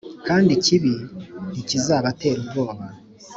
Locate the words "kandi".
0.27-0.49